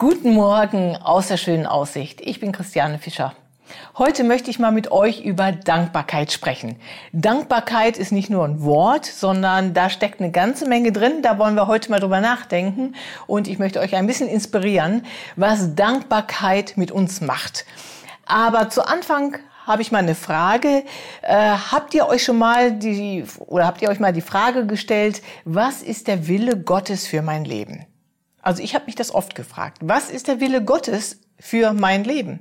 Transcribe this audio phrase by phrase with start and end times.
[0.00, 2.20] Guten Morgen aus der schönen Aussicht.
[2.20, 3.34] Ich bin Christiane Fischer.
[3.96, 6.76] Heute möchte ich mal mit euch über Dankbarkeit sprechen.
[7.12, 11.22] Dankbarkeit ist nicht nur ein Wort, sondern da steckt eine ganze Menge drin.
[11.22, 12.94] Da wollen wir heute mal drüber nachdenken.
[13.26, 17.66] Und ich möchte euch ein bisschen inspirieren, was Dankbarkeit mit uns macht.
[18.24, 20.84] Aber zu Anfang habe ich mal eine Frage.
[21.22, 25.22] Äh, habt ihr euch schon mal die, oder habt ihr euch mal die Frage gestellt,
[25.44, 27.87] was ist der Wille Gottes für mein Leben?
[28.48, 29.76] Also ich habe mich das oft gefragt.
[29.82, 32.40] Was ist der Wille Gottes für mein Leben?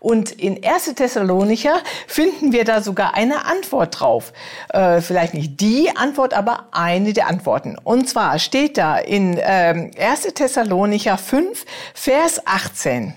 [0.00, 0.86] Und in 1.
[0.96, 1.78] Thessalonicher
[2.08, 4.32] finden wir da sogar eine Antwort drauf.
[4.70, 7.78] Äh, vielleicht nicht die Antwort, aber eine der Antworten.
[7.78, 10.22] Und zwar steht da in äh, 1.
[10.34, 13.14] Thessalonicher 5, Vers 18.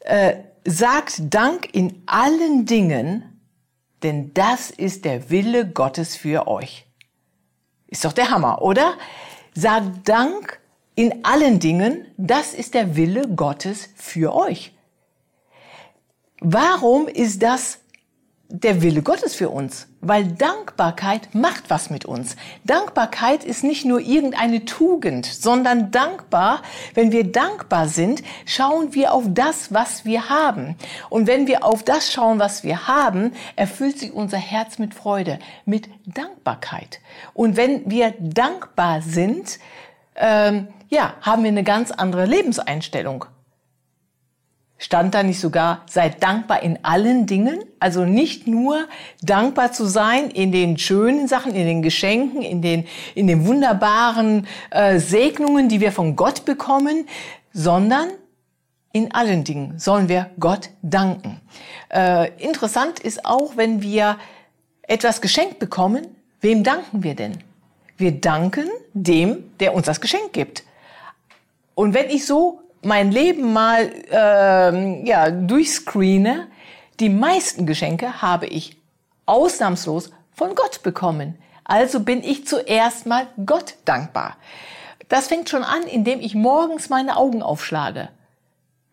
[0.00, 3.42] Äh, sagt Dank in allen Dingen,
[4.02, 6.86] denn das ist der Wille Gottes für euch.
[7.88, 8.94] Ist doch der Hammer, oder?
[9.54, 10.58] Sagt Dank
[10.98, 14.72] in allen Dingen, das ist der Wille Gottes für euch.
[16.40, 17.78] Warum ist das
[18.48, 19.86] der Wille Gottes für uns?
[20.00, 22.34] Weil Dankbarkeit macht was mit uns.
[22.64, 26.62] Dankbarkeit ist nicht nur irgendeine Tugend, sondern dankbar,
[26.94, 30.74] wenn wir dankbar sind, schauen wir auf das, was wir haben.
[31.10, 35.38] Und wenn wir auf das schauen, was wir haben, erfüllt sich unser Herz mit Freude,
[35.64, 36.98] mit Dankbarkeit.
[37.34, 39.60] Und wenn wir dankbar sind,
[40.18, 43.24] ähm, ja, haben wir eine ganz andere Lebenseinstellung.
[44.80, 47.64] Stand da nicht sogar, seid dankbar in allen Dingen?
[47.80, 48.86] Also nicht nur
[49.20, 54.46] dankbar zu sein in den schönen Sachen, in den Geschenken, in den, in den wunderbaren
[54.70, 57.08] äh, Segnungen, die wir von Gott bekommen,
[57.52, 58.10] sondern
[58.92, 61.40] in allen Dingen sollen wir Gott danken.
[61.92, 64.16] Äh, interessant ist auch, wenn wir
[64.82, 66.06] etwas geschenkt bekommen,
[66.40, 67.42] wem danken wir denn?
[67.98, 70.62] Wir danken dem, der uns das Geschenk gibt.
[71.74, 76.46] Und wenn ich so mein Leben mal ähm, ja, durchscreene,
[77.00, 78.76] die meisten Geschenke habe ich
[79.26, 81.36] ausnahmslos von Gott bekommen.
[81.64, 84.36] Also bin ich zuerst mal Gott dankbar.
[85.08, 88.08] Das fängt schon an, indem ich morgens meine Augen aufschlage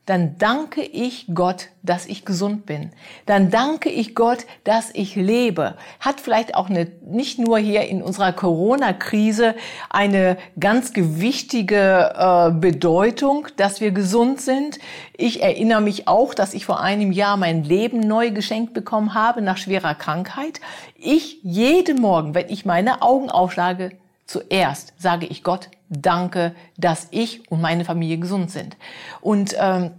[0.06, 2.92] dann danke ich Gott, dass ich gesund bin.
[3.26, 5.76] Dann danke ich Gott, dass ich lebe.
[6.00, 9.56] Hat vielleicht auch eine, nicht nur hier in unserer Corona-Krise
[9.90, 14.78] eine ganz gewichtige äh, Bedeutung, dass wir gesund sind.
[15.18, 19.42] Ich erinnere mich auch, dass ich vor einem Jahr mein Leben neu geschenkt bekommen habe
[19.42, 20.62] nach schwerer Krankheit.
[20.98, 23.92] Ich jeden Morgen, wenn ich meine Augen aufschlage,
[24.26, 28.78] zuerst sage ich Gott, danke, dass ich und meine Familie gesund sind.
[29.22, 29.92] Und ähm,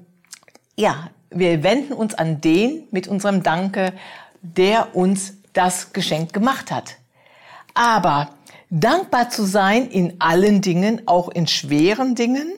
[0.76, 3.92] ja, wir wenden uns an den mit unserem Danke,
[4.42, 6.96] der uns das Geschenk gemacht hat.
[7.74, 8.30] Aber
[8.70, 12.52] dankbar zu sein in allen Dingen, auch in schweren Dingen,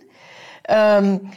[0.68, 1.30] ähm,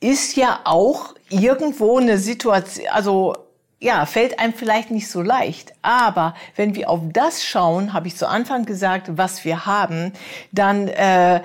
[0.00, 3.36] ist ja auch irgendwo eine Situation, also
[3.82, 5.72] ja, fällt einem vielleicht nicht so leicht.
[5.82, 10.12] Aber wenn wir auf das schauen, habe ich zu Anfang gesagt, was wir haben,
[10.52, 11.42] dann äh,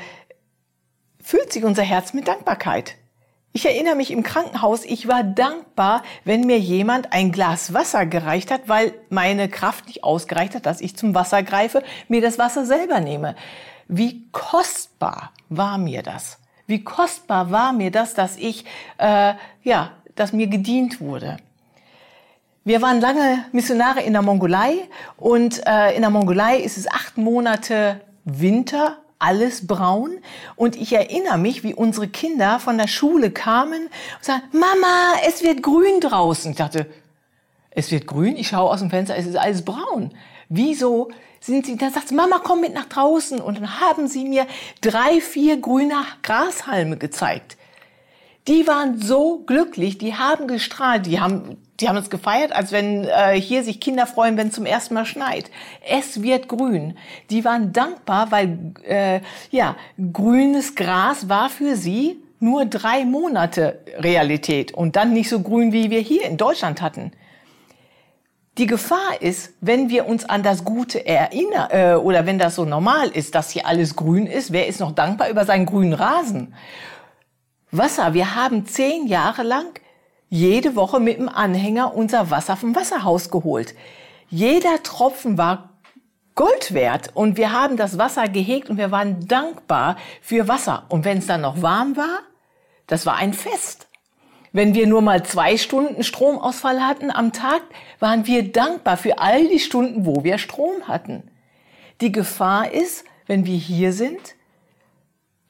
[1.22, 2.96] füllt sich unser Herz mit Dankbarkeit.
[3.53, 8.52] Ich erinnere mich im Krankenhaus, ich war dankbar, wenn mir jemand ein Glas Wasser gereicht
[8.52, 12.68] hat, weil meine Kraft nicht ausgereicht hat, dass ich zum Wasser greife, mir das Wasser
[12.68, 13.36] selber nehme.
[13.88, 16.38] Wie kostbar war mir das?
[16.68, 18.66] Wie kostbar war mir das, dass ich,
[19.00, 19.34] äh,
[19.64, 21.38] ja, dass mir gedient wurde?
[22.68, 27.18] Wir waren lange Missionare in der Mongolei und äh, in der Mongolei ist es acht
[27.18, 30.18] Monate Winter, alles braun.
[30.58, 35.44] Und ich erinnere mich, wie unsere Kinder von der Schule kamen und sagten, Mama, es
[35.44, 36.52] wird grün draußen.
[36.52, 36.88] Ich dachte,
[37.70, 40.12] es wird grün, ich schaue aus dem Fenster, es ist alles braun.
[40.50, 43.40] Wieso sind sie, dann sagt sie, Mama, komm mit nach draußen.
[43.40, 44.46] Und dann haben sie mir
[44.82, 47.56] drei, vier grüne Grashalme gezeigt.
[48.50, 53.04] Die waren so glücklich, die haben gestrahlt, die haben die haben es gefeiert, als wenn
[53.06, 55.52] äh, hier sich Kinder freuen, wenn zum ersten Mal schneit.
[55.88, 56.98] Es wird grün.
[57.30, 59.22] Die waren dankbar, weil äh,
[59.52, 59.76] ja
[60.12, 65.90] grünes Gras war für sie nur drei Monate Realität und dann nicht so grün, wie
[65.90, 67.12] wir hier in Deutschland hatten.
[68.57, 72.66] Die Gefahr ist, wenn wir uns an das Gute erinnern äh, oder wenn das so
[72.66, 76.56] normal ist, dass hier alles grün ist, wer ist noch dankbar über seinen grünen Rasen?
[77.69, 79.80] Wasser, wir haben zehn Jahre lang
[80.29, 83.75] jede Woche mit dem Anhänger unser Wasser vom Wasserhaus geholt.
[84.29, 85.69] Jeder Tropfen war
[86.35, 90.85] Gold wert und wir haben das Wasser gehegt und wir waren dankbar für Wasser.
[90.89, 92.19] Und wenn es dann noch warm war,
[92.85, 93.88] das war ein Fest.
[94.51, 97.62] Wenn wir nur mal zwei Stunden Stromausfall hatten am Tag,
[98.00, 101.29] waren wir dankbar für all die Stunden, wo wir Strom hatten.
[102.01, 104.37] Die Gefahr ist, wenn wir hier sind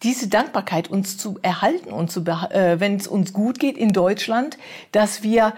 [0.04, 4.58] diese Dankbarkeit uns zu erhalten und zu, äh, wenn es uns gut geht in Deutschland,
[4.92, 5.54] dass wir,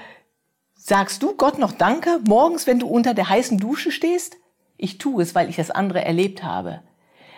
[0.76, 4.38] sagst du Gott noch Danke morgens, wenn du unter der heißen Dusche stehst?
[4.78, 6.82] Ich tue es, weil ich das andere erlebt habe.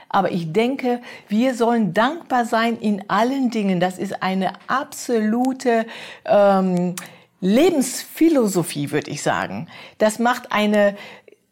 [0.09, 3.79] Aber ich denke, wir sollen dankbar sein in allen Dingen.
[3.79, 5.85] Das ist eine absolute
[6.25, 6.95] ähm,
[7.39, 9.67] Lebensphilosophie, würde ich sagen.
[9.97, 10.95] Das macht eine,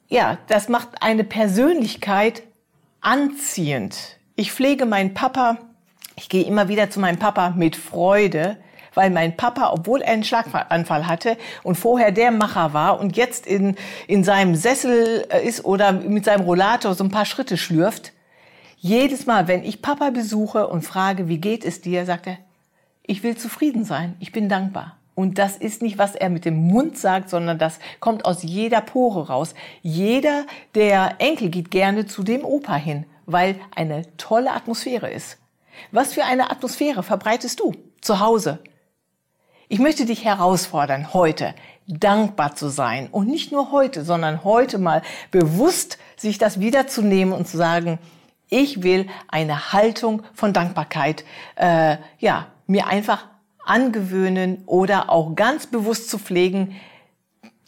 [0.10, 2.44] ja, das macht eine Persönlichkeit
[3.02, 4.19] anziehend.
[4.40, 5.58] Ich pflege meinen Papa.
[6.16, 8.56] Ich gehe immer wieder zu meinem Papa mit Freude,
[8.94, 13.46] weil mein Papa, obwohl er einen Schlaganfall hatte und vorher der Macher war und jetzt
[13.46, 13.76] in,
[14.08, 18.14] in seinem Sessel äh, ist oder mit seinem Rollator so ein paar Schritte schlürft,
[18.78, 22.38] jedes Mal, wenn ich Papa besuche und frage, wie geht es dir, sagt er,
[23.04, 24.96] ich will zufrieden sein, ich bin dankbar.
[25.16, 28.80] Und das ist nicht, was er mit dem Mund sagt, sondern das kommt aus jeder
[28.80, 29.54] Pore raus.
[29.82, 30.46] Jeder
[30.76, 35.38] der Enkel geht gerne zu dem Opa hin, weil eine tolle Atmosphäre ist.
[35.92, 38.60] Was für eine Atmosphäre verbreitest du zu Hause?
[39.68, 41.54] Ich möchte dich herausfordern, heute
[41.88, 43.08] dankbar zu sein.
[43.12, 48.00] Und nicht nur heute, sondern heute mal bewusst sich das wiederzunehmen und zu sagen,
[48.50, 51.24] ich will eine Haltung von Dankbarkeit,
[51.56, 53.26] äh, ja, mir einfach
[53.64, 56.76] angewöhnen oder auch ganz bewusst zu pflegen,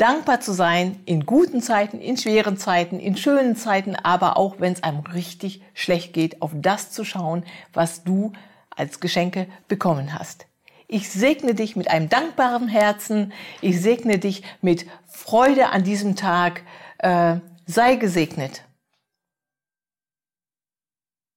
[0.02, 4.74] dankbar zu sein in guten Zeiten, in schweren Zeiten, in schönen Zeiten, aber auch wenn
[4.74, 8.34] es einem richtig schlecht geht, auf das zu schauen, was du
[8.76, 10.48] als Geschenke bekommen hast.
[10.88, 13.32] Ich segne dich mit einem dankbaren Herzen.
[13.62, 16.64] Ich segne dich mit Freude an diesem Tag.
[16.98, 18.64] Äh, sei gesegnet.